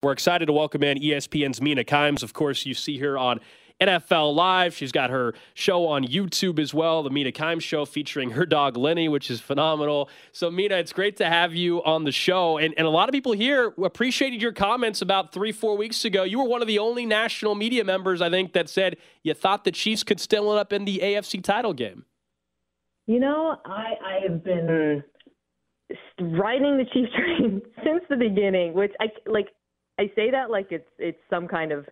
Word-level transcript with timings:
We're 0.00 0.12
excited 0.12 0.46
to 0.46 0.52
welcome 0.52 0.84
in 0.84 0.98
ESPN's 0.98 1.60
Mina 1.60 1.82
Kimes. 1.82 2.22
Of 2.22 2.32
course, 2.32 2.64
you 2.64 2.72
see 2.72 2.98
her 2.98 3.18
on 3.18 3.40
NFL 3.80 4.32
Live. 4.32 4.72
She's 4.72 4.92
got 4.92 5.10
her 5.10 5.34
show 5.54 5.88
on 5.88 6.06
YouTube 6.06 6.60
as 6.60 6.72
well, 6.72 7.02
the 7.02 7.10
Mina 7.10 7.32
Kimes 7.32 7.62
Show, 7.62 7.84
featuring 7.84 8.30
her 8.30 8.46
dog 8.46 8.76
Lenny, 8.76 9.08
which 9.08 9.28
is 9.28 9.40
phenomenal. 9.40 10.08
So, 10.30 10.52
Mina, 10.52 10.76
it's 10.76 10.92
great 10.92 11.16
to 11.16 11.26
have 11.26 11.52
you 11.52 11.82
on 11.82 12.04
the 12.04 12.12
show. 12.12 12.58
And, 12.58 12.74
and 12.78 12.86
a 12.86 12.90
lot 12.90 13.08
of 13.08 13.12
people 13.12 13.32
here 13.32 13.74
appreciated 13.82 14.40
your 14.40 14.52
comments 14.52 15.02
about 15.02 15.32
three, 15.32 15.50
four 15.50 15.76
weeks 15.76 16.04
ago. 16.04 16.22
You 16.22 16.38
were 16.38 16.48
one 16.48 16.62
of 16.62 16.68
the 16.68 16.78
only 16.78 17.04
national 17.04 17.56
media 17.56 17.82
members, 17.82 18.22
I 18.22 18.30
think, 18.30 18.52
that 18.52 18.68
said 18.68 18.98
you 19.24 19.34
thought 19.34 19.64
the 19.64 19.72
Chiefs 19.72 20.04
could 20.04 20.20
still 20.20 20.48
end 20.52 20.60
up 20.60 20.72
in 20.72 20.84
the 20.84 21.00
AFC 21.02 21.42
title 21.42 21.72
game. 21.72 22.04
You 23.08 23.18
know, 23.18 23.56
I, 23.64 23.94
I 24.04 24.18
have 24.28 24.44
been 24.44 25.02
hmm. 25.90 26.36
riding 26.36 26.78
the 26.78 26.84
Chiefs 26.92 27.10
train 27.16 27.62
since 27.84 28.04
the 28.08 28.16
beginning, 28.16 28.74
which 28.74 28.92
I 29.00 29.06
like. 29.26 29.48
I 29.98 30.10
say 30.14 30.30
that 30.30 30.50
like 30.50 30.68
it's 30.70 30.88
it's 30.98 31.18
some 31.28 31.48
kind 31.48 31.72
of 31.72 31.86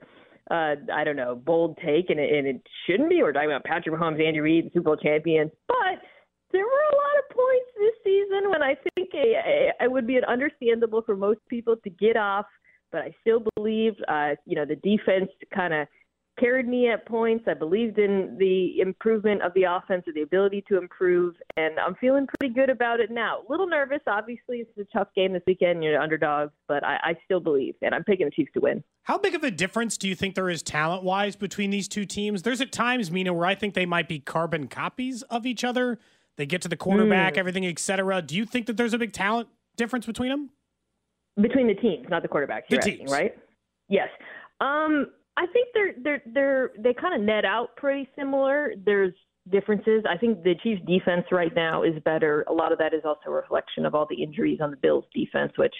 uh, 0.51 0.77
I 0.95 1.05
don't 1.05 1.17
know 1.17 1.35
bold 1.35 1.77
take, 1.85 2.11
and 2.11 2.21
it, 2.21 2.33
and 2.33 2.47
it 2.47 2.62
shouldn't 2.87 3.11
be. 3.11 3.23
We're 3.23 3.33
talking 3.33 3.51
about 3.51 3.65
Patrick 3.65 3.95
Mahomes, 3.95 4.25
Andy 4.25 4.41
Reid, 4.41 4.71
Super 4.73 4.81
Bowl 4.81 4.97
champions, 4.97 5.51
but 5.67 6.01
there 6.53 6.65
were 6.65 6.71
a 6.71 6.97
lot 6.97 7.19
of 7.19 7.37
points 7.37 7.67
this 7.79 7.95
season 8.05 8.51
when 8.51 8.62
I 8.62 8.75
think 8.75 9.11
it 9.12 9.91
would 9.91 10.07
be 10.07 10.17
an 10.17 10.25
understandable 10.25 11.03
for 11.03 11.17
most 11.17 11.41
people 11.49 11.77
to 11.83 11.91
get 11.91 12.17
off, 12.17 12.47
but 12.93 13.03
I 13.03 13.15
still 13.21 13.43
believe, 13.57 13.95
uh, 14.09 14.31
you 14.45 14.55
know, 14.55 14.65
the 14.65 14.77
defense 14.77 15.31
kind 15.55 15.75
of 15.75 15.89
carried 16.39 16.69
me 16.69 16.89
at 16.89 17.06
points. 17.06 17.45
I 17.48 17.55
believed 17.55 17.98
in 17.98 18.37
the 18.39 18.81
improvement 18.81 19.42
of 19.42 19.53
the 19.55 19.65
offense 19.65 20.05
or 20.06 20.12
the 20.12 20.23
ability 20.23 20.65
to 20.69 20.78
improve, 20.78 21.34
and 21.56 21.78
I'm 21.78 21.95
feeling 21.97 22.27
pretty 22.39 22.55
good 22.55 22.70
about 22.70 23.01
it 23.01 23.11
now. 23.11 23.39
A 23.48 23.51
little 23.51 23.67
nervous, 23.67 24.01
obviously. 24.06 24.59
It's 24.59 24.78
a 24.78 24.97
tough 24.97 25.09
game 25.15 25.33
this 25.33 25.43
weekend. 25.47 25.83
You're 25.83 26.01
underdogs, 26.01 26.53
but 26.69 26.84
I, 26.84 26.97
I 27.03 27.15
still 27.25 27.41
believe, 27.41 27.75
and 27.83 27.95
I'm 27.95 28.05
picking 28.05 28.27
the 28.27 28.33
Chiefs 28.33 28.53
to 28.55 28.61
win. 28.61 28.84
How 29.05 29.19
big 29.19 29.34
of 29.34 29.45
a 29.45 29.51
difference 29.51 29.97
do 29.97 30.09
you 30.09 30.15
think 30.15 30.34
there 30.34 30.51
is 30.51 30.62
talent 30.62 31.03
wise 31.03 31.37
between 31.37 31.70
these 31.70 31.89
two 31.89 32.05
teams? 32.05 32.43
There's 32.43 32.61
at 32.61 32.73
times, 32.73 33.11
Mina, 33.11 33.33
where 33.33 33.47
I 33.47 33.55
think 33.55 33.75
they 33.75 33.87
might 33.87 34.09
be 34.09 34.19
carbon 34.19 34.69
copies 34.69 35.23
of 35.23 35.47
each 35.47 35.65
other. 35.65 35.99
They 36.37 36.47
get 36.47 36.62
to 36.62 36.69
the 36.69 36.77
quarterback, 36.77 37.34
mm. 37.34 37.39
everything, 37.39 37.66
etc. 37.66 38.21
Do 38.21 38.37
you 38.37 38.44
think 38.44 38.66
that 38.66 38.77
there's 38.77 38.94
a 38.94 38.99
big 38.99 39.12
talent 39.12 39.49
difference 39.77 40.06
between 40.06 40.31
them? 40.31 40.50
Between 41.41 41.66
the 41.66 41.75
teams, 41.75 42.06
not 42.09 42.22
the 42.22 42.28
quarterbacks. 42.28 42.62
The 42.69 42.78
teams, 42.78 43.03
asking, 43.03 43.10
right? 43.10 43.39
Yes. 43.89 44.09
Um, 44.60 45.06
I 45.36 45.47
think 45.47 45.69
they're 45.74 45.94
they're 46.02 46.22
they're 46.26 46.70
they 46.78 46.94
kind 46.94 47.14
of 47.14 47.20
net 47.20 47.44
out 47.44 47.76
pretty 47.76 48.08
similar. 48.16 48.72
There's 48.84 49.12
differences. 49.50 50.02
I 50.08 50.16
think 50.16 50.42
the 50.42 50.54
Chiefs 50.62 50.82
defense 50.86 51.26
right 51.30 51.54
now 51.54 51.82
is 51.82 51.94
better. 52.04 52.44
A 52.48 52.52
lot 52.52 52.72
of 52.72 52.78
that 52.78 52.94
is 52.94 53.02
also 53.04 53.28
a 53.28 53.30
reflection 53.30 53.86
of 53.86 53.94
all 53.94 54.06
the 54.08 54.22
injuries 54.22 54.58
on 54.60 54.70
the 54.70 54.76
Bills 54.76 55.04
defense, 55.14 55.52
which 55.56 55.74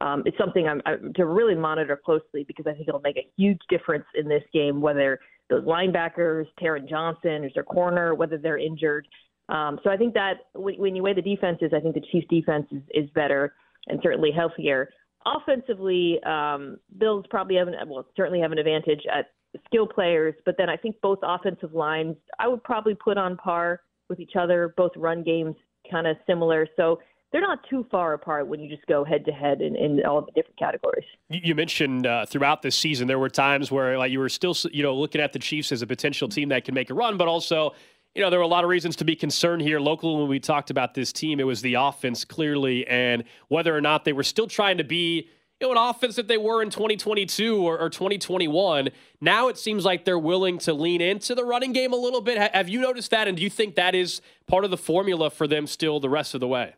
um, 0.00 0.22
is 0.26 0.34
something 0.38 0.68
I'm, 0.68 0.82
I'm 0.84 1.12
to 1.14 1.24
really 1.24 1.54
monitor 1.54 1.98
closely 2.02 2.44
because 2.46 2.66
I 2.66 2.72
think 2.72 2.88
it'll 2.88 3.00
make 3.00 3.16
a 3.16 3.28
huge 3.36 3.60
difference 3.70 4.04
in 4.14 4.28
this 4.28 4.42
game 4.52 4.80
whether 4.80 5.18
those 5.48 5.64
linebackers, 5.64 6.46
Taron 6.60 6.88
Johnson, 6.88 7.44
is 7.44 7.52
their 7.54 7.62
corner, 7.62 8.14
whether 8.14 8.36
they're 8.36 8.58
injured. 8.58 9.06
Um, 9.48 9.78
so 9.84 9.90
I 9.90 9.96
think 9.96 10.12
that 10.14 10.34
when, 10.54 10.74
when 10.74 10.96
you 10.96 11.02
weigh 11.02 11.14
the 11.14 11.22
defenses, 11.22 11.70
I 11.74 11.80
think 11.80 11.94
the 11.94 12.02
Chiefs 12.12 12.26
defense 12.28 12.66
is, 12.72 12.82
is 12.92 13.10
better 13.14 13.54
and 13.86 14.00
certainly 14.02 14.32
healthier 14.32 14.90
offensively, 15.26 16.22
um, 16.24 16.78
Bills 16.98 17.24
probably 17.28 17.56
have 17.56 17.68
an 17.68 17.74
well 17.86 18.06
certainly 18.16 18.40
have 18.40 18.52
an 18.52 18.58
advantage 18.58 19.02
at 19.12 19.30
skill 19.66 19.86
players, 19.86 20.34
but 20.44 20.56
then 20.58 20.68
I 20.68 20.76
think 20.76 20.96
both 21.00 21.18
offensive 21.22 21.74
lines 21.74 22.16
I 22.38 22.48
would 22.48 22.62
probably 22.62 22.94
put 22.94 23.18
on 23.18 23.36
par 23.36 23.80
with 24.08 24.20
each 24.20 24.36
other. 24.38 24.74
Both 24.76 24.92
run 24.96 25.22
games 25.22 25.56
kind 25.90 26.06
of 26.06 26.16
similar, 26.26 26.66
so 26.76 27.00
they're 27.32 27.40
not 27.40 27.58
too 27.68 27.86
far 27.90 28.14
apart 28.14 28.46
when 28.46 28.60
you 28.60 28.68
just 28.68 28.86
go 28.86 29.04
head 29.04 29.24
to 29.26 29.32
head 29.32 29.60
in, 29.60 29.76
in 29.76 30.04
all 30.06 30.22
the 30.22 30.32
different 30.32 30.58
categories. 30.58 31.04
You 31.28 31.54
mentioned 31.54 32.06
uh, 32.06 32.24
throughout 32.26 32.62
this 32.62 32.76
season 32.76 33.08
there 33.08 33.18
were 33.18 33.28
times 33.28 33.70
where 33.70 33.98
like 33.98 34.12
you 34.12 34.20
were 34.20 34.28
still 34.28 34.54
you 34.72 34.82
know 34.82 34.94
looking 34.94 35.20
at 35.20 35.32
the 35.32 35.38
Chiefs 35.38 35.72
as 35.72 35.82
a 35.82 35.86
potential 35.86 36.28
team 36.28 36.48
that 36.50 36.64
can 36.64 36.74
make 36.74 36.90
a 36.90 36.94
run, 36.94 37.16
but 37.16 37.28
also 37.28 37.74
you 38.16 38.22
know, 38.22 38.30
there 38.30 38.38
were 38.38 38.44
a 38.44 38.48
lot 38.48 38.64
of 38.64 38.70
reasons 38.70 38.96
to 38.96 39.04
be 39.04 39.14
concerned 39.14 39.60
here 39.60 39.78
locally 39.78 40.18
when 40.18 40.28
we 40.28 40.40
talked 40.40 40.70
about 40.70 40.94
this 40.94 41.12
team. 41.12 41.38
It 41.38 41.44
was 41.44 41.60
the 41.60 41.74
offense, 41.74 42.24
clearly, 42.24 42.86
and 42.86 43.24
whether 43.48 43.76
or 43.76 43.82
not 43.82 44.06
they 44.06 44.14
were 44.14 44.22
still 44.22 44.46
trying 44.46 44.78
to 44.78 44.84
be 44.84 45.28
you 45.60 45.66
know, 45.66 45.72
an 45.72 45.90
offense 45.90 46.16
that 46.16 46.26
they 46.26 46.38
were 46.38 46.62
in 46.62 46.70
2022 46.70 47.58
or, 47.58 47.78
or, 47.78 47.90
2021. 47.90 48.88
Now 49.20 49.48
it 49.48 49.58
seems 49.58 49.84
like 49.84 50.06
they're 50.06 50.18
willing 50.18 50.58
to 50.60 50.72
lean 50.72 51.02
into 51.02 51.34
the 51.34 51.44
running 51.44 51.72
game 51.72 51.92
a 51.92 51.96
little 51.96 52.22
bit. 52.22 52.38
have 52.54 52.70
you 52.70 52.80
noticed 52.80 53.10
that? 53.10 53.28
And 53.28 53.36
do 53.36 53.42
you 53.42 53.50
think 53.50 53.74
that 53.74 53.94
is 53.94 54.22
part 54.46 54.64
of 54.64 54.70
the 54.70 54.76
formula 54.78 55.28
for 55.28 55.46
them 55.46 55.66
still 55.66 56.00
the 56.00 56.10
rest 56.10 56.34
of 56.34 56.40
the 56.40 56.48
way? 56.48 56.74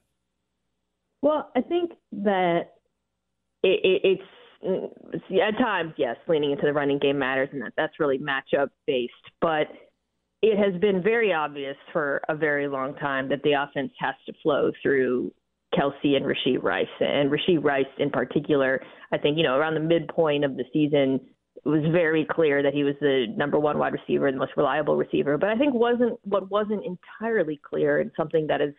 Well, 1.22 1.50
I 1.54 1.60
think 1.60 1.92
that 2.12 2.72
it, 3.62 3.80
it, 3.84 4.00
it's 4.04 4.22
mm, 4.64 5.40
at 5.40 5.56
times, 5.58 5.94
yes, 5.96 6.16
leaning 6.26 6.50
into 6.50 6.64
the 6.64 6.72
running 6.72 6.98
game 6.98 7.18
matters, 7.18 7.48
and 7.52 7.62
that 7.62 7.74
that's 7.76 8.00
really 8.00 8.18
matchup 8.18 8.70
based. 8.86 9.12
But 9.40 9.68
it 10.42 10.56
has 10.56 10.80
been 10.80 11.02
very 11.02 11.32
obvious 11.32 11.76
for 11.92 12.20
a 12.28 12.34
very 12.34 12.68
long 12.68 12.94
time 12.94 13.28
that 13.28 13.42
the 13.42 13.52
offense 13.52 13.92
has 13.98 14.14
to 14.26 14.32
flow 14.42 14.70
through 14.82 15.32
Kelce 15.74 16.16
and 16.16 16.24
Rashee 16.24 16.62
Rice. 16.62 16.86
And 17.00 17.30
Rashee 17.30 17.62
Rice, 17.62 17.86
in 17.98 18.10
particular, 18.10 18.80
I 19.12 19.18
think, 19.18 19.36
you 19.36 19.42
know, 19.42 19.56
around 19.56 19.74
the 19.74 19.80
midpoint 19.80 20.44
of 20.44 20.56
the 20.56 20.64
season, 20.72 21.20
it 21.56 21.68
was 21.68 21.82
very 21.90 22.24
clear 22.24 22.62
that 22.62 22.72
he 22.72 22.84
was 22.84 22.94
the 23.00 23.26
number 23.36 23.58
one 23.58 23.78
wide 23.78 23.92
receiver, 23.92 24.30
the 24.30 24.38
most 24.38 24.52
reliable 24.56 24.96
receiver. 24.96 25.36
But 25.36 25.50
I 25.50 25.56
think 25.56 25.74
wasn't 25.74 26.18
what 26.22 26.50
wasn't 26.50 26.84
entirely 26.84 27.60
clear 27.68 27.98
and 27.98 28.12
something 28.16 28.46
that 28.46 28.60
has 28.60 28.70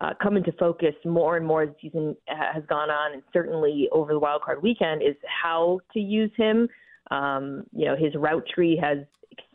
uh, 0.00 0.10
come 0.22 0.36
into 0.36 0.52
focus 0.52 0.94
more 1.04 1.36
and 1.36 1.44
more 1.44 1.62
as 1.62 1.68
the 1.70 1.74
season 1.82 2.16
has 2.28 2.62
gone 2.68 2.90
on, 2.90 3.12
and 3.12 3.22
certainly 3.32 3.88
over 3.92 4.12
the 4.12 4.18
wild 4.18 4.42
card 4.42 4.62
weekend, 4.62 5.02
is 5.02 5.16
how 5.42 5.80
to 5.92 6.00
use 6.00 6.30
him. 6.36 6.68
Um, 7.10 7.64
you 7.72 7.84
know, 7.84 7.96
his 7.96 8.14
route 8.14 8.46
tree 8.54 8.80
has 8.82 8.98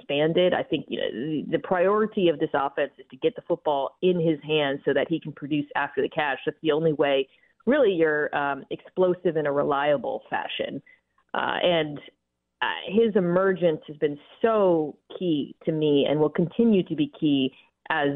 expanded. 0.08 0.54
I 0.54 0.64
think 0.64 0.86
you 0.88 1.00
know 1.00 1.52
the 1.52 1.60
priority 1.60 2.30
of 2.30 2.40
this 2.40 2.50
offense 2.54 2.92
is 2.98 3.06
to 3.12 3.18
get 3.18 3.36
the 3.36 3.42
football 3.48 3.98
in 4.02 4.20
his 4.20 4.40
hands 4.44 4.80
so 4.86 4.94
that 4.94 5.08
he 5.10 5.20
can 5.20 5.32
produce 5.32 5.66
after 5.76 6.02
the 6.02 6.10
catch. 6.10 6.40
That's 6.46 6.58
the 6.62 6.72
only 6.72 6.94
way, 6.94 7.28
really, 7.66 7.92
you're 7.92 8.36
um, 8.36 8.66
explosive 8.72 9.38
in 9.38 9.46
a 9.46 9.52
reliable 9.52 10.24
fashion. 10.30 10.82
Uh, 11.34 11.58
and 11.62 12.00
uh, 12.62 12.66
his 12.88 13.16
emergence 13.16 13.82
has 13.88 13.98
been 13.98 14.18
so 14.42 14.98
key 15.18 15.56
to 15.66 15.72
me, 15.72 16.08
and 16.10 16.20
will 16.20 16.30
continue 16.30 16.84
to 16.84 16.96
be 16.96 17.12
key 17.20 17.54
as 17.90 18.10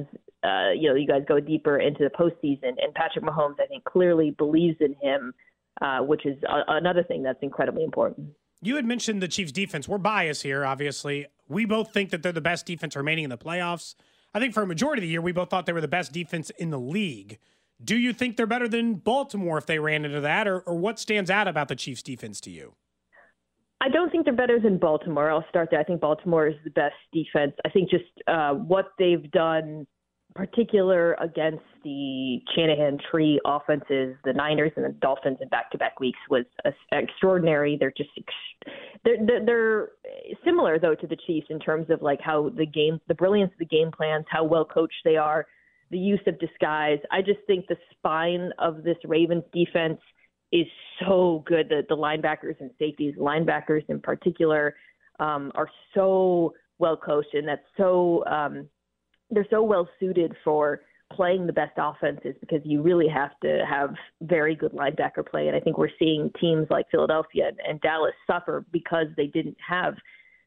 uh, 0.44 0.71
you 0.75 0.89
know 0.89 0.95
you 0.95 1.07
guys 1.07 1.21
go 1.27 1.39
deeper 1.39 1.80
into 1.80 2.04
the 2.04 2.10
postseason. 2.10 2.75
And 2.81 2.94
Patrick 2.95 3.25
Mahomes, 3.25 3.60
I 3.60 3.68
think, 3.68 3.83
clearly 3.83 4.31
believes 4.31 4.77
in 4.80 4.95
him, 5.01 5.33
uh, 5.81 6.00
which 6.00 6.25
is 6.25 6.42
a- 6.44 6.74
another 6.74 7.04
thing 7.04 7.24
that's 7.24 7.39
incredibly 7.42 7.83
important. 7.83 8.30
You 8.62 8.75
had 8.75 8.86
mentioned 8.86 9.22
the 9.22 9.28
Chiefs' 9.28 9.52
defense. 9.52 9.88
We're 9.88 9.98
biased 9.98 10.44
here, 10.44 10.63
obviously. 10.63 11.25
We 11.48 11.66
both 11.66 11.92
think 11.92 12.12
that 12.12 12.22
they're 12.22 12.31
the 12.31 12.42
best 12.42 12.66
defense 12.66 12.96
remaining 12.96 13.24
in 13.24 13.30
the 13.30 13.38
playoffs. 13.38 13.96
I 14.34 14.40
think 14.40 14.54
for 14.54 14.62
a 14.62 14.68
majority 14.68 15.02
of 15.02 15.04
the 15.04 15.10
year, 15.10 15.22
we 15.22 15.31
both 15.31 15.50
thought 15.50 15.66
they 15.66 15.74
were 15.74 15.81
the 15.81 15.88
best 15.88 16.13
defense 16.13 16.52
in 16.52 16.69
the 16.69 16.80
league. 16.80 17.40
Do 17.84 17.98
you 17.98 18.13
think 18.13 18.38
they're 18.38 18.46
better 18.46 18.68
than 18.68 18.96
Baltimore 18.96 19.58
if 19.58 19.66
they 19.66 19.80
ran 19.80 20.06
into 20.06 20.22
that, 20.22 20.48
or, 20.48 20.60
or 20.60 20.75
what 20.75 21.00
stands 21.00 21.31
out 21.31 21.48
about 21.48 21.68
the 21.68 21.75
Chiefs' 21.75 22.04
defense 22.04 22.40
to 22.42 22.52
you? 22.52 22.75
I 23.81 23.90
don't 23.90 24.12
think 24.12 24.25
they're 24.25 24.36
better 24.36 24.60
than 24.60 24.78
Baltimore. 24.78 25.31
I'll 25.31 25.46
start 25.50 25.69
there. 25.72 25.80
I 25.80 25.84
think 25.84 26.00
Baltimore 26.00 26.48
is 26.48 26.56
the 26.63 26.69
best 26.69 26.94
defense. 27.12 27.54
I 27.66 27.69
think 27.69 27.90
just 27.90 28.04
uh, 28.28 28.54
what 28.54 28.90
they've 29.00 29.30
done 29.31 29.88
particular 30.36 31.13
against 31.16 31.63
the 31.83 32.39
Shanahan 32.56 32.98
tree 33.10 33.39
offenses, 33.45 34.16
the 34.24 34.33
Niners 34.33 34.72
and 34.75 34.86
the 34.86 34.94
Dolphins 35.01 35.38
in 35.42 35.50
back-to-back 35.50 36.00
weeks 36.00 36.19
was 36.30 36.45
extraordinary. 36.92 37.78
They're 37.80 37.94
just 37.95 38.10
they're, 39.04 39.18
they're 39.25 39.45
they're 39.45 39.89
similar 40.45 40.80
though 40.80 40.95
to 40.95 41.07
the 41.07 41.18
Chiefs 41.28 41.48
in 41.50 41.60
terms 41.60 41.89
of 41.89 42.01
like 42.01 42.22
how 42.22 42.50
the 42.50 42.66
game, 42.66 43.00
the 43.07 43.16
brilliance 43.16 43.51
of 43.51 43.60
the 43.60 43.66
game 43.66 43.92
plans, 43.92 44.25
how 44.30 44.44
well 44.44 44.66
coached 44.66 45.01
they 45.04 45.18
are, 45.18 45.48
the 45.89 45.98
use 45.98 46.22
of 46.28 46.39
disguise. 46.39 47.00
I 47.12 47.22
just 47.22 47.39
think 47.48 47.68
the 47.68 47.77
spine 47.92 48.51
of 48.60 48.84
this 48.84 48.98
Ravens 49.04 49.44
defense 49.54 50.00
is 50.51 50.68
so 51.00 51.44
good. 51.45 51.69
The 51.69 51.84
the 51.89 51.98
linebackers 51.98 52.60
and 52.60 52.72
safeties, 52.80 53.16
linebackers 53.16 53.84
in 53.89 54.00
particular, 54.00 54.75
um, 55.19 55.51
are 55.56 55.69
so 55.94 56.54
well 56.80 56.98
coached, 56.98 57.34
and 57.34 57.48
that's 57.48 57.62
so 57.77 58.24
um, 58.27 58.68
they're 59.31 59.48
so 59.50 59.63
well 59.63 59.88
suited 60.00 60.36
for 60.44 60.81
playing 61.16 61.45
the 61.45 61.54
best 61.54 61.74
offenses 61.78 62.36
because 62.39 62.62
you 62.63 62.81
really 62.81 63.07
have 63.07 63.31
to 63.44 63.66
have 63.69 63.94
very 64.22 64.56
good 64.56 64.72
linebacker 64.72 65.25
play. 65.30 65.48
And 65.48 65.56
I 65.56 65.60
think 65.60 65.78
we're 65.78 65.89
seeing 66.00 66.31
teams 66.39 66.68
like 66.69 66.86
Philadelphia 66.89 67.51
and 67.68 67.81
Dallas 67.81 68.13
suffer 68.28 68.66
because 68.72 69.07
they 69.18 69.28
didn't 69.28 69.57
have 69.68 69.95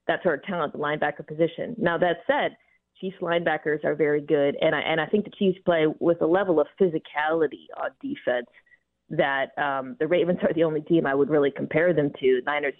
that 0.07 0.23
sort 0.23 0.39
of 0.39 0.45
talent, 0.45 0.75
at 0.75 0.79
the 0.79 0.85
linebacker 0.85 1.27
position. 1.27 1.75
Now 1.79 1.99
that 1.99 2.19
said, 2.27 2.57
Chiefs 3.01 3.17
linebackers 3.21 3.85
are 3.85 3.95
very 3.95 4.21
good, 4.21 4.57
and 4.61 4.75
I 4.75 4.81
and 4.81 5.01
I 5.01 5.07
think 5.07 5.25
the 5.25 5.33
Chiefs 5.37 5.59
play 5.65 5.87
with 5.99 6.23
a 6.23 6.27
level 6.27 6.61
of 6.61 6.69
physicality 6.81 7.67
on 7.77 7.91
defense 8.01 8.47
that 9.11 9.47
um, 9.59 9.97
the 9.99 10.07
Ravens 10.07 10.39
are 10.43 10.55
the 10.55 10.65
only 10.65 10.81
team 10.83 11.05
I 11.05 11.15
would 11.15 11.29
really 11.29 11.51
compare 11.51 11.93
them 11.93 12.13
to. 12.21 12.41
Niners 12.47 12.75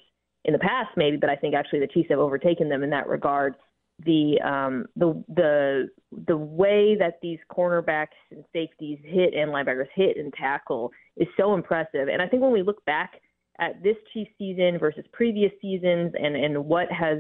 in 0.45 0.53
the 0.53 0.59
past 0.59 0.91
maybe, 0.97 1.17
but 1.17 1.31
I 1.31 1.37
think 1.37 1.55
actually 1.55 1.81
the 1.81 1.89
Chiefs 1.89 2.11
have 2.11 2.21
overtaken 2.21 2.69
them 2.69 2.83
in 2.83 2.91
that 2.91 3.09
regard 3.09 3.57
the 4.05 4.41
um, 4.41 4.87
the 4.97 5.23
the 5.29 5.89
the 6.27 6.37
way 6.37 6.97
that 6.99 7.19
these 7.23 7.39
cornerbacks 7.51 8.09
and 8.31 8.45
safeties 8.53 8.99
hit 9.05 9.35
and 9.35 9.51
linebackers 9.51 9.87
hit 9.95 10.17
and 10.17 10.33
tackle 10.35 10.91
is 11.17 11.29
so 11.37 11.55
impressive. 11.55 12.09
And 12.09 12.21
I 12.21 12.27
think 12.27 12.43
when 12.43 12.53
we 12.53 12.63
look 12.63 12.85
back 12.85 13.21
at 13.61 13.83
this 13.83 13.97
Chiefs 14.13 14.33
season 14.37 14.79
versus 14.79 15.05
previous 15.13 15.53
seasons 15.61 16.13
and 16.21 16.37
and 16.37 16.65
what 16.65 16.91
has 16.91 17.19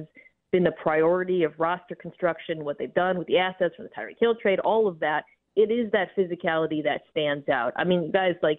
been 0.50 0.64
the 0.64 0.72
priority 0.72 1.42
of 1.44 1.52
roster 1.58 1.94
construction, 1.94 2.64
what 2.64 2.78
they've 2.78 2.94
done 2.94 3.18
with 3.18 3.26
the 3.28 3.38
assets 3.38 3.74
from 3.76 3.86
the 3.86 3.90
Tyreek 3.90 4.18
Hill 4.20 4.36
trade, 4.40 4.60
all 4.60 4.86
of 4.86 5.00
that, 5.00 5.24
it 5.56 5.70
is 5.70 5.90
that 5.92 6.08
physicality 6.16 6.82
that 6.84 7.02
stands 7.10 7.48
out. 7.48 7.72
I 7.76 7.84
mean, 7.84 8.10
guys, 8.12 8.34
like 8.42 8.58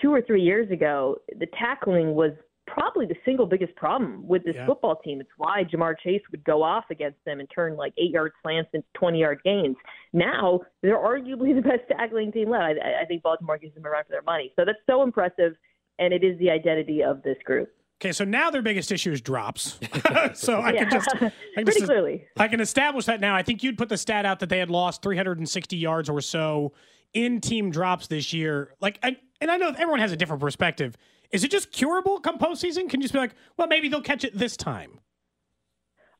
two 0.00 0.12
or 0.12 0.22
three 0.22 0.42
years 0.42 0.70
ago, 0.70 1.16
the 1.38 1.46
tackling 1.58 2.14
was 2.14 2.32
probably 2.72 3.06
the 3.06 3.16
single 3.24 3.46
biggest 3.46 3.74
problem 3.76 4.26
with 4.26 4.44
this 4.44 4.54
yeah. 4.54 4.66
football 4.66 4.96
team. 4.96 5.20
It's 5.20 5.30
why 5.36 5.64
Ja'Marr 5.64 5.94
Chase 6.02 6.22
would 6.30 6.44
go 6.44 6.62
off 6.62 6.84
against 6.90 7.18
them 7.24 7.40
and 7.40 7.48
turn 7.54 7.76
like 7.76 7.92
eight 7.98 8.10
yard 8.10 8.32
slants 8.42 8.70
into 8.72 8.86
20 8.94 9.18
yard 9.18 9.40
gains. 9.44 9.76
Now 10.12 10.60
they're 10.82 10.98
arguably 10.98 11.54
the 11.62 11.62
best 11.62 11.82
tackling 11.90 12.32
team 12.32 12.50
left. 12.50 12.78
I, 12.82 13.02
I 13.02 13.04
think 13.06 13.22
Baltimore 13.22 13.58
gives 13.58 13.74
them 13.74 13.84
a 13.84 13.90
run 13.90 14.04
for 14.04 14.10
their 14.10 14.22
money. 14.22 14.52
So 14.56 14.64
that's 14.64 14.78
so 14.88 15.02
impressive, 15.02 15.54
and 15.98 16.12
it 16.12 16.24
is 16.24 16.38
the 16.38 16.50
identity 16.50 17.02
of 17.02 17.22
this 17.22 17.36
group. 17.44 17.70
Okay, 18.00 18.12
so 18.12 18.24
now 18.24 18.48
their 18.50 18.62
biggest 18.62 18.92
issue 18.92 19.10
is 19.10 19.20
drops. 19.20 19.80
so 20.34 20.60
I 20.60 20.72
yeah. 20.72 20.84
can 20.84 20.90
just 20.90 21.08
I 21.14 21.18
can 21.18 21.32
pretty 21.54 21.72
just, 21.72 21.86
clearly 21.86 22.24
I 22.36 22.46
can 22.46 22.60
establish 22.60 23.06
that 23.06 23.20
now. 23.20 23.34
I 23.34 23.42
think 23.42 23.64
you'd 23.64 23.76
put 23.76 23.88
the 23.88 23.96
stat 23.96 24.24
out 24.24 24.38
that 24.40 24.48
they 24.48 24.58
had 24.58 24.70
lost 24.70 25.02
360 25.02 25.76
yards 25.76 26.08
or 26.08 26.20
so 26.20 26.72
in 27.14 27.40
team 27.40 27.70
drops 27.70 28.06
this 28.06 28.32
year. 28.32 28.74
Like, 28.80 28.98
I, 29.02 29.16
and 29.40 29.50
I 29.50 29.56
know 29.56 29.68
everyone 29.68 30.00
has 30.00 30.12
a 30.12 30.16
different 30.16 30.40
perspective. 30.40 30.96
Is 31.30 31.44
it 31.44 31.50
just 31.50 31.72
curable 31.72 32.20
come 32.20 32.38
postseason? 32.38 32.88
Can 32.88 33.00
you 33.00 33.04
just 33.04 33.12
be 33.12 33.18
like, 33.18 33.34
well, 33.56 33.68
maybe 33.68 33.88
they'll 33.88 34.00
catch 34.00 34.24
it 34.24 34.36
this 34.36 34.56
time? 34.56 35.00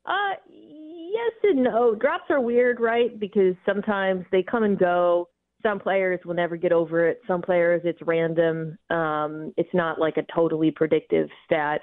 Uh, 0.05 0.35
yes 0.47 1.31
and 1.43 1.63
no. 1.63 1.95
Drops 1.95 2.25
are 2.29 2.41
weird, 2.41 2.79
right? 2.79 3.19
Because 3.19 3.55
sometimes 3.65 4.25
they 4.31 4.43
come 4.43 4.63
and 4.63 4.77
go. 4.77 5.29
Some 5.61 5.79
players 5.79 6.19
will 6.25 6.35
never 6.35 6.55
get 6.55 6.71
over 6.71 7.07
it. 7.07 7.19
Some 7.27 7.41
players, 7.41 7.81
it's 7.83 7.99
random. 8.03 8.77
Um, 8.89 9.51
it's 9.57 9.73
not 9.73 9.99
like 9.99 10.15
a 10.17 10.23
totally 10.33 10.71
predictive 10.71 11.27
stat. 11.45 11.81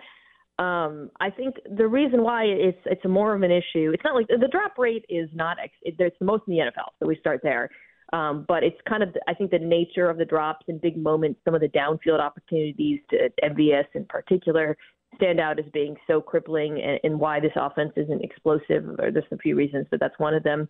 Um, 0.58 1.10
I 1.20 1.28
think 1.28 1.56
the 1.76 1.86
reason 1.86 2.22
why 2.22 2.44
it's 2.44 2.78
it's 2.86 3.04
more 3.04 3.34
of 3.34 3.42
an 3.42 3.50
issue. 3.50 3.90
It's 3.92 4.02
not 4.02 4.14
like 4.14 4.28
the 4.28 4.48
drop 4.50 4.78
rate 4.78 5.04
is 5.10 5.28
not. 5.34 5.58
It's 5.82 5.98
the 5.98 6.24
most 6.24 6.44
in 6.48 6.54
the 6.54 6.60
NFL, 6.60 6.88
so 6.98 7.06
we 7.06 7.16
start 7.16 7.40
there. 7.42 7.68
Um, 8.12 8.44
but 8.46 8.62
it's 8.62 8.80
kind 8.88 9.02
of, 9.02 9.14
I 9.26 9.34
think, 9.34 9.50
the 9.50 9.58
nature 9.58 10.08
of 10.08 10.16
the 10.16 10.24
drops 10.24 10.66
and 10.68 10.80
big 10.80 10.96
moments, 10.96 11.40
some 11.44 11.54
of 11.54 11.60
the 11.60 11.68
downfield 11.68 12.20
opportunities 12.20 13.00
to 13.10 13.30
MVS 13.42 13.86
in 13.94 14.04
particular 14.04 14.76
stand 15.16 15.40
out 15.40 15.58
as 15.58 15.64
being 15.72 15.96
so 16.06 16.20
crippling 16.20 16.80
and, 16.80 17.00
and 17.02 17.18
why 17.18 17.40
this 17.40 17.52
offense 17.56 17.92
isn't 17.96 18.22
explosive. 18.22 18.88
Or 18.98 19.10
there's 19.10 19.24
a 19.32 19.38
few 19.38 19.56
reasons, 19.56 19.86
but 19.90 19.98
that's 19.98 20.18
one 20.18 20.34
of 20.34 20.42
them. 20.42 20.68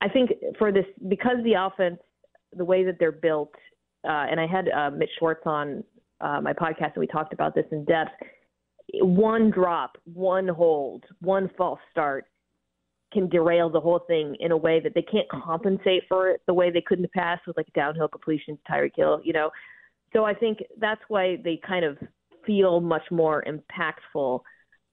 I 0.00 0.08
think 0.08 0.30
for 0.58 0.72
this, 0.72 0.86
because 1.08 1.36
the 1.44 1.54
offense, 1.54 1.98
the 2.56 2.64
way 2.64 2.84
that 2.84 2.96
they're 2.98 3.12
built, 3.12 3.52
uh, 4.04 4.26
and 4.30 4.40
I 4.40 4.46
had 4.46 4.68
uh, 4.68 4.90
Mitch 4.90 5.10
Schwartz 5.18 5.42
on 5.44 5.84
uh, 6.20 6.40
my 6.40 6.52
podcast 6.52 6.94
and 6.94 7.00
we 7.00 7.06
talked 7.06 7.32
about 7.32 7.54
this 7.54 7.66
in 7.70 7.84
depth. 7.84 8.12
One 8.94 9.50
drop, 9.50 9.98
one 10.04 10.48
hold, 10.48 11.04
one 11.20 11.50
false 11.58 11.80
start 11.90 12.26
can 13.12 13.28
derail 13.28 13.70
the 13.70 13.80
whole 13.80 14.00
thing 14.06 14.36
in 14.40 14.52
a 14.52 14.56
way 14.56 14.80
that 14.80 14.94
they 14.94 15.02
can't 15.02 15.28
compensate 15.28 16.02
for 16.08 16.28
it 16.28 16.42
the 16.46 16.54
way 16.54 16.70
they 16.70 16.80
could 16.80 16.98
in 16.98 17.02
the 17.02 17.08
past 17.08 17.42
with 17.46 17.56
like 17.56 17.66
downhill 17.74 18.08
completion 18.08 18.58
Tyreek 18.70 18.96
Hill, 18.96 19.20
you 19.24 19.32
know. 19.32 19.50
So 20.12 20.24
I 20.24 20.34
think 20.34 20.58
that's 20.78 21.00
why 21.08 21.36
they 21.42 21.60
kind 21.66 21.84
of 21.84 21.98
feel 22.46 22.80
much 22.80 23.02
more 23.10 23.44
impactful. 23.44 24.40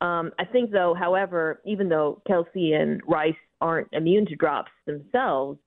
Um, 0.02 0.32
I 0.40 0.46
think 0.46 0.72
though, 0.72 0.94
however, 0.98 1.62
even 1.66 1.90
though 1.90 2.22
Kelce 2.30 2.74
and 2.74 3.02
Rice 3.08 3.34
aren't 3.62 3.88
immune 3.94 4.26
to 4.28 4.36
drops 4.36 4.72
themselves, 4.86 5.60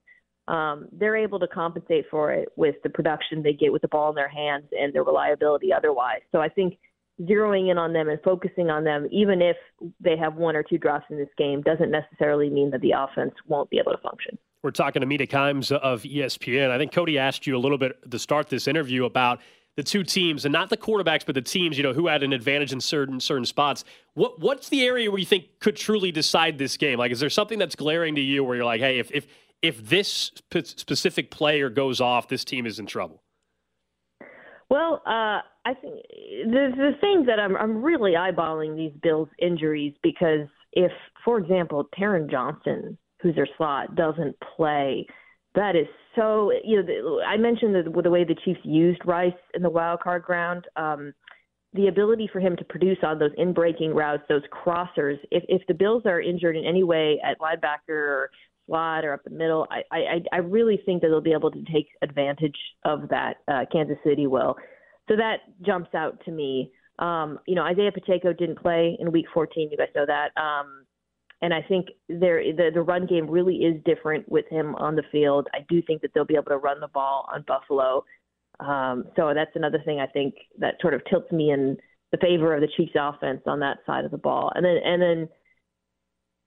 um, 0.48 0.88
they're 0.92 1.16
able 1.16 1.38
to 1.40 1.46
compensate 1.46 2.06
for 2.10 2.32
it 2.32 2.48
with 2.56 2.76
the 2.82 2.88
production 2.88 3.42
they 3.42 3.52
get 3.52 3.72
with 3.72 3.82
the 3.82 3.88
ball 3.88 4.08
in 4.10 4.14
their 4.14 4.28
hands 4.28 4.64
and 4.72 4.94
their 4.94 5.04
reliability 5.04 5.72
otherwise. 5.72 6.20
So 6.32 6.40
I 6.40 6.48
think 6.48 6.78
zeroing 7.22 7.70
in 7.70 7.78
on 7.78 7.92
them 7.92 8.08
and 8.08 8.20
focusing 8.22 8.70
on 8.70 8.84
them, 8.84 9.08
even 9.10 9.42
if 9.42 9.56
they 10.00 10.16
have 10.16 10.36
one 10.36 10.56
or 10.56 10.62
two 10.62 10.78
drops 10.78 11.06
in 11.10 11.18
this 11.18 11.28
game, 11.36 11.62
doesn't 11.62 11.90
necessarily 11.90 12.48
mean 12.48 12.70
that 12.70 12.80
the 12.80 12.92
offense 12.92 13.34
won't 13.46 13.70
be 13.70 13.78
able 13.78 13.92
to 13.92 13.98
function. 13.98 14.38
We're 14.62 14.70
talking 14.70 15.00
to 15.00 15.06
Mina 15.06 15.26
Kimes 15.26 15.70
of 15.70 16.02
ESPN. 16.02 16.70
I 16.70 16.78
think 16.78 16.92
Cody 16.92 17.18
asked 17.18 17.46
you 17.46 17.56
a 17.56 17.58
little 17.60 17.78
bit 17.78 18.10
to 18.10 18.18
start 18.18 18.48
this 18.48 18.66
interview 18.66 19.04
about 19.04 19.40
the 19.76 19.84
two 19.84 20.02
teams 20.02 20.44
and 20.44 20.52
not 20.52 20.70
the 20.70 20.76
quarterbacks, 20.76 21.24
but 21.24 21.36
the 21.36 21.42
teams, 21.42 21.76
you 21.76 21.84
know, 21.84 21.92
who 21.92 22.08
had 22.08 22.24
an 22.24 22.32
advantage 22.32 22.72
in 22.72 22.80
certain 22.80 23.20
certain 23.20 23.44
spots. 23.44 23.84
What 24.14 24.40
what's 24.40 24.68
the 24.68 24.84
area 24.84 25.08
where 25.08 25.20
you 25.20 25.26
think 25.26 25.60
could 25.60 25.76
truly 25.76 26.10
decide 26.10 26.58
this 26.58 26.76
game? 26.76 26.98
Like, 26.98 27.12
is 27.12 27.20
there 27.20 27.30
something 27.30 27.60
that's 27.60 27.76
glaring 27.76 28.16
to 28.16 28.20
you 28.20 28.42
where 28.42 28.56
you're 28.56 28.64
like, 28.64 28.80
hey, 28.80 28.98
if 28.98 29.12
if 29.12 29.28
if 29.62 29.88
this 29.88 30.32
specific 30.40 31.30
player 31.30 31.70
goes 31.70 32.00
off, 32.00 32.26
this 32.26 32.44
team 32.44 32.66
is 32.66 32.80
in 32.80 32.86
trouble? 32.86 33.22
Well, 34.70 35.02
uh, 35.06 35.40
I 35.64 35.74
think 35.80 35.94
the 36.44 36.72
the 36.76 36.92
thing 37.00 37.24
that 37.26 37.40
I'm 37.40 37.56
I'm 37.56 37.82
really 37.82 38.12
eyeballing 38.12 38.76
these 38.76 38.92
Bills 39.02 39.28
injuries 39.40 39.94
because 40.02 40.46
if, 40.72 40.92
for 41.24 41.38
example, 41.38 41.88
Taron 41.98 42.30
Johnson, 42.30 42.98
who's 43.20 43.34
their 43.34 43.48
slot, 43.56 43.94
doesn't 43.94 44.36
play, 44.56 45.06
that 45.54 45.74
is 45.74 45.86
so. 46.14 46.52
You 46.64 46.82
know, 46.82 47.20
I 47.26 47.38
mentioned 47.38 47.74
the, 47.74 48.02
the 48.02 48.10
way 48.10 48.24
the 48.24 48.36
Chiefs 48.44 48.60
used 48.62 49.00
Rice 49.06 49.32
in 49.54 49.62
the 49.62 49.70
wild 49.70 50.00
card 50.00 50.24
round. 50.28 50.66
Um, 50.76 51.14
the 51.74 51.88
ability 51.88 52.28
for 52.32 52.40
him 52.40 52.56
to 52.56 52.64
produce 52.64 52.98
on 53.02 53.18
those 53.18 53.30
in 53.36 53.52
breaking 53.52 53.94
routes, 53.94 54.22
those 54.28 54.42
crossers. 54.52 55.18
If 55.30 55.44
if 55.48 55.62
the 55.66 55.74
Bills 55.74 56.02
are 56.04 56.20
injured 56.20 56.56
in 56.56 56.64
any 56.64 56.82
way 56.82 57.20
at 57.24 57.38
linebacker 57.40 57.88
or 57.88 58.30
slot 58.68 59.04
or 59.04 59.12
up 59.12 59.24
the 59.24 59.30
middle. 59.30 59.66
I, 59.70 59.82
I, 59.90 60.22
I 60.32 60.36
really 60.38 60.80
think 60.86 61.02
that 61.02 61.08
they'll 61.08 61.20
be 61.20 61.32
able 61.32 61.50
to 61.50 61.64
take 61.72 61.88
advantage 62.02 62.56
of 62.84 63.08
that. 63.08 63.38
Uh, 63.48 63.64
Kansas 63.72 63.98
City 64.04 64.28
will. 64.28 64.54
So 65.08 65.16
that 65.16 65.38
jumps 65.64 65.94
out 65.94 66.22
to 66.26 66.30
me. 66.30 66.70
Um, 66.98 67.38
you 67.46 67.54
know, 67.54 67.62
Isaiah 67.62 67.92
Pacheco 67.92 68.32
didn't 68.32 68.60
play 68.60 68.96
in 69.00 69.10
Week 69.10 69.26
14. 69.32 69.70
You 69.70 69.76
guys 69.76 69.88
know 69.96 70.06
that. 70.06 70.38
Um, 70.40 70.84
and 71.40 71.54
I 71.54 71.62
think 71.62 71.86
there 72.08 72.42
the, 72.42 72.70
the 72.74 72.82
run 72.82 73.06
game 73.06 73.30
really 73.30 73.56
is 73.56 73.80
different 73.84 74.28
with 74.28 74.46
him 74.48 74.74
on 74.76 74.96
the 74.96 75.04
field. 75.10 75.48
I 75.54 75.58
do 75.68 75.80
think 75.82 76.02
that 76.02 76.10
they'll 76.14 76.24
be 76.24 76.34
able 76.34 76.50
to 76.50 76.58
run 76.58 76.80
the 76.80 76.88
ball 76.88 77.28
on 77.32 77.44
Buffalo. 77.46 78.04
Um, 78.60 79.04
so 79.14 79.32
that's 79.34 79.54
another 79.54 79.80
thing 79.84 80.00
I 80.00 80.06
think 80.06 80.34
that 80.58 80.74
sort 80.80 80.94
of 80.94 81.02
tilts 81.08 81.30
me 81.30 81.52
in 81.52 81.76
the 82.10 82.18
favor 82.18 82.54
of 82.54 82.60
the 82.60 82.68
Chiefs 82.76 82.96
offense 82.98 83.42
on 83.46 83.60
that 83.60 83.78
side 83.86 84.04
of 84.04 84.10
the 84.10 84.18
ball. 84.18 84.50
And 84.54 84.64
then 84.64 84.78
and 84.84 85.00
then 85.00 85.28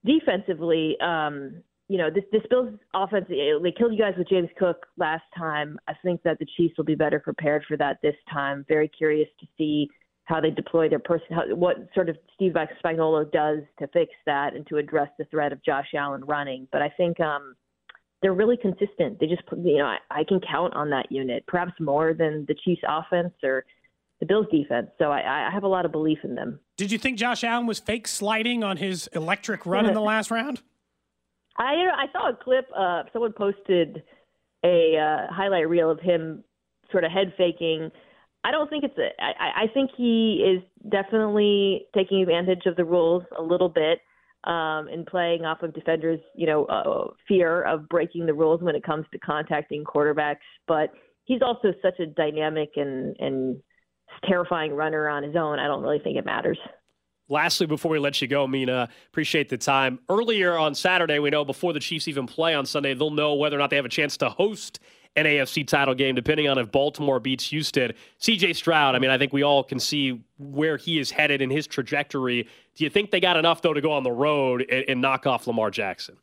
defensively, 0.05 0.97
um, 0.99 1.63
you 1.91 1.97
know, 1.97 2.09
this 2.09 2.23
this 2.31 2.41
Bills 2.49 2.69
offense 2.93 3.25
they 3.27 3.73
killed 3.77 3.91
you 3.91 3.99
guys 3.99 4.13
with 4.17 4.29
James 4.29 4.47
Cook 4.57 4.87
last 4.95 5.25
time. 5.37 5.77
I 5.89 5.93
think 6.01 6.23
that 6.23 6.39
the 6.39 6.45
Chiefs 6.55 6.75
will 6.77 6.85
be 6.85 6.95
better 6.95 7.19
prepared 7.19 7.65
for 7.67 7.75
that 7.75 7.97
this 8.01 8.15
time. 8.31 8.63
Very 8.69 8.87
curious 8.87 9.27
to 9.41 9.45
see 9.57 9.89
how 10.23 10.39
they 10.39 10.51
deploy 10.51 10.87
their 10.87 10.99
person, 10.99 11.27
how, 11.31 11.53
what 11.53 11.75
sort 11.93 12.07
of 12.07 12.15
Steve 12.33 12.53
Spagnuolo 12.53 13.29
does 13.33 13.59
to 13.79 13.87
fix 13.87 14.13
that 14.25 14.55
and 14.55 14.65
to 14.67 14.77
address 14.77 15.09
the 15.19 15.25
threat 15.25 15.51
of 15.51 15.61
Josh 15.65 15.87
Allen 15.93 16.23
running. 16.23 16.65
But 16.71 16.81
I 16.81 16.87
think 16.95 17.19
um, 17.19 17.55
they're 18.21 18.33
really 18.33 18.55
consistent. 18.55 19.19
They 19.19 19.27
just, 19.27 19.41
you 19.51 19.79
know, 19.79 19.87
I, 19.87 19.97
I 20.09 20.23
can 20.23 20.39
count 20.49 20.73
on 20.73 20.91
that 20.91 21.11
unit, 21.11 21.43
perhaps 21.45 21.73
more 21.81 22.13
than 22.13 22.45
the 22.47 22.55
Chiefs 22.63 22.83
offense 22.87 23.33
or 23.43 23.65
the 24.21 24.25
Bills 24.25 24.45
defense. 24.49 24.87
So 24.97 25.11
I, 25.11 25.49
I 25.49 25.51
have 25.51 25.63
a 25.63 25.67
lot 25.67 25.83
of 25.83 25.91
belief 25.91 26.19
in 26.23 26.35
them. 26.35 26.61
Did 26.77 26.89
you 26.89 26.97
think 26.97 27.17
Josh 27.17 27.43
Allen 27.43 27.67
was 27.67 27.79
fake 27.79 28.07
sliding 28.07 28.63
on 28.63 28.77
his 28.77 29.07
electric 29.07 29.65
run 29.65 29.85
in 29.85 29.93
the 29.93 29.99
last 30.13 30.31
round? 30.31 30.61
I 31.57 31.73
I 31.73 32.05
saw 32.11 32.29
a 32.29 32.35
clip. 32.35 32.67
Uh, 32.75 33.03
someone 33.13 33.33
posted 33.33 34.03
a 34.63 34.97
uh, 34.97 35.33
highlight 35.33 35.69
reel 35.69 35.89
of 35.89 35.99
him 35.99 36.43
sort 36.91 37.03
of 37.03 37.11
head 37.11 37.33
faking. 37.37 37.91
I 38.43 38.51
don't 38.51 38.69
think 38.69 38.83
it's 38.83 38.97
a. 38.97 39.09
I, 39.21 39.63
I 39.63 39.67
think 39.73 39.91
he 39.95 40.43
is 40.45 40.63
definitely 40.91 41.87
taking 41.93 42.21
advantage 42.21 42.65
of 42.65 42.75
the 42.75 42.85
rules 42.85 43.23
a 43.37 43.41
little 43.41 43.69
bit 43.69 43.99
um, 44.45 44.87
and 44.87 45.05
playing 45.05 45.45
off 45.45 45.61
of 45.61 45.73
defenders, 45.73 46.19
you 46.35 46.47
know, 46.47 46.65
uh, 46.65 47.13
fear 47.27 47.63
of 47.63 47.87
breaking 47.89 48.25
the 48.25 48.33
rules 48.33 48.61
when 48.61 48.75
it 48.75 48.83
comes 48.83 49.05
to 49.11 49.19
contacting 49.19 49.83
quarterbacks. 49.83 50.37
But 50.67 50.91
he's 51.25 51.41
also 51.41 51.73
such 51.81 51.99
a 51.99 52.07
dynamic 52.07 52.71
and 52.75 53.15
and 53.19 53.61
terrifying 54.27 54.73
runner 54.73 55.07
on 55.07 55.23
his 55.23 55.35
own. 55.35 55.59
I 55.59 55.67
don't 55.67 55.83
really 55.83 55.99
think 55.99 56.17
it 56.17 56.25
matters. 56.25 56.57
Lastly, 57.31 57.65
before 57.65 57.89
we 57.89 57.97
let 57.97 58.21
you 58.21 58.27
go, 58.27 58.45
Mina, 58.45 58.89
appreciate 59.07 59.47
the 59.47 59.57
time. 59.57 59.99
Earlier 60.09 60.57
on 60.57 60.75
Saturday, 60.75 61.17
we 61.17 61.29
know 61.29 61.45
before 61.45 61.71
the 61.71 61.79
Chiefs 61.79 62.09
even 62.09 62.27
play 62.27 62.53
on 62.53 62.65
Sunday, 62.65 62.93
they'll 62.93 63.09
know 63.09 63.35
whether 63.35 63.55
or 63.55 63.59
not 63.59 63.69
they 63.69 63.77
have 63.77 63.85
a 63.85 63.89
chance 63.89 64.17
to 64.17 64.29
host 64.29 64.81
an 65.15 65.25
AFC 65.25 65.65
title 65.65 65.95
game, 65.95 66.13
depending 66.13 66.49
on 66.49 66.57
if 66.57 66.69
Baltimore 66.71 67.21
beats 67.21 67.49
Houston. 67.49 67.93
CJ 68.19 68.57
Stroud, 68.57 68.95
I 68.95 68.99
mean, 68.99 69.09
I 69.09 69.17
think 69.17 69.31
we 69.31 69.43
all 69.43 69.63
can 69.63 69.79
see 69.79 70.21
where 70.39 70.75
he 70.75 70.99
is 70.99 71.09
headed 71.09 71.41
in 71.41 71.49
his 71.49 71.67
trajectory. 71.67 72.49
Do 72.75 72.83
you 72.83 72.89
think 72.89 73.11
they 73.11 73.21
got 73.21 73.37
enough, 73.37 73.61
though, 73.61 73.73
to 73.73 73.81
go 73.81 73.93
on 73.93 74.03
the 74.03 74.11
road 74.11 74.65
and, 74.69 74.83
and 74.89 75.01
knock 75.01 75.25
off 75.25 75.47
Lamar 75.47 75.71
Jackson? 75.71 76.17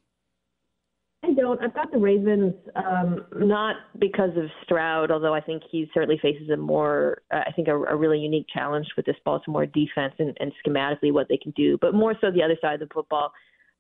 Don't. 1.49 1.63
I've 1.63 1.75
got 1.75 1.91
the 1.91 1.97
Ravens, 1.97 2.53
um, 2.77 3.25
not 3.37 3.77
because 3.99 4.37
of 4.37 4.51
Stroud, 4.65 5.11
although 5.11 5.33
I 5.33 5.41
think 5.41 5.63
he 5.71 5.91
certainly 5.95 6.19
faces 6.21 6.51
a 6.51 6.59
more, 6.59 7.23
uh, 7.33 7.41
I 7.47 7.53
think, 7.53 7.69
a, 7.69 7.75
a 7.75 7.97
really 7.97 8.19
unique 8.19 8.45
challenge 8.53 8.87
with 8.99 9.07
this 9.07 9.17
Baltimore 9.25 9.65
defense 9.65 10.13
and, 10.19 10.37
and 10.41 10.53
schematically 10.63 11.11
what 11.11 11.27
they 11.31 11.39
can 11.39 11.53
do, 11.53 11.79
but 11.81 11.95
more 11.95 12.15
so 12.21 12.31
the 12.31 12.43
other 12.43 12.57
side 12.61 12.75
of 12.75 12.87
the 12.87 12.93
football. 12.93 13.33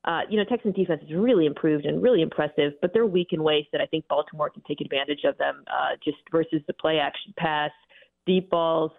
Uh, 0.05 0.21
you 0.31 0.39
know, 0.39 0.45
Texans 0.45 0.77
defense 0.77 1.03
has 1.03 1.15
really 1.15 1.45
improved 1.45 1.85
and 1.85 2.03
really 2.03 2.23
impressive, 2.23 2.73
but 2.81 2.95
they're 2.95 3.05
weak 3.05 3.29
in 3.33 3.43
ways 3.43 3.67
that 3.73 3.83
I 3.83 3.87
think 3.87 4.09
Baltimore 4.09 4.49
can 4.49 4.63
take 4.67 4.81
advantage 4.81 5.25
of 5.25 5.37
them 5.37 5.63
uh, 5.67 5.97
just 6.03 6.17
versus 6.33 6.63
the 6.69 6.73
play 6.73 6.99
action 6.99 7.35
pass, 7.37 7.73
deep 8.27 8.49
balls. 8.49 8.93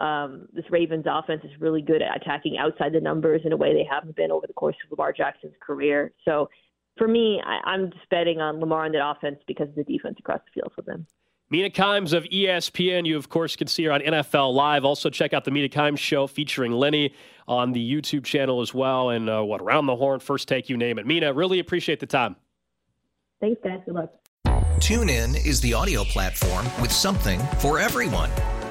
Um, 0.00 0.48
this 0.52 0.64
Ravens 0.68 1.04
offense 1.08 1.42
is 1.44 1.52
really 1.60 1.80
good 1.80 2.02
at 2.02 2.16
attacking 2.20 2.58
outside 2.58 2.92
the 2.92 3.00
numbers 3.00 3.42
in 3.44 3.52
a 3.52 3.56
way 3.56 3.72
they 3.72 3.86
haven't 3.88 4.16
been 4.16 4.32
over 4.32 4.48
the 4.48 4.52
course 4.52 4.76
of 4.84 4.90
Lamar 4.90 5.12
Jackson's 5.12 5.54
career. 5.64 6.12
So 6.24 6.48
for 6.96 7.08
me, 7.08 7.40
I, 7.44 7.60
I'm 7.64 7.90
just 7.90 8.08
betting 8.10 8.40
on 8.40 8.60
Lamar 8.60 8.84
on 8.84 8.92
that 8.92 9.06
offense 9.06 9.38
because 9.46 9.68
of 9.68 9.74
the 9.74 9.84
defense 9.84 10.16
across 10.18 10.40
the 10.44 10.60
field 10.60 10.72
for 10.74 10.82
them. 10.82 11.06
Mina 11.48 11.70
Kimes 11.70 12.12
of 12.12 12.24
ESPN, 12.24 13.06
you 13.06 13.16
of 13.16 13.28
course 13.28 13.54
can 13.54 13.68
see 13.68 13.84
her 13.84 13.92
on 13.92 14.00
NFL 14.00 14.52
Live. 14.52 14.84
Also 14.84 15.08
check 15.10 15.32
out 15.32 15.44
the 15.44 15.52
Mina 15.52 15.68
Kimes 15.68 15.98
show 15.98 16.26
featuring 16.26 16.72
Lenny 16.72 17.14
on 17.46 17.72
the 17.72 17.92
YouTube 17.92 18.24
channel 18.24 18.60
as 18.60 18.74
well. 18.74 19.10
And 19.10 19.30
uh, 19.30 19.42
what 19.42 19.60
around 19.60 19.86
the 19.86 19.94
horn, 19.94 20.18
first 20.18 20.48
take, 20.48 20.68
you 20.68 20.76
name 20.76 20.98
it. 20.98 21.06
Mina, 21.06 21.32
really 21.32 21.60
appreciate 21.60 22.00
the 22.00 22.06
time. 22.06 22.34
Thanks, 23.40 23.60
guys. 23.62 23.80
Good 23.84 23.94
luck. 23.94 24.12
TuneIn 24.78 25.46
is 25.46 25.60
the 25.60 25.72
audio 25.72 26.02
platform 26.04 26.66
with 26.80 26.90
something 26.90 27.40
for 27.60 27.78
everyone. 27.78 28.30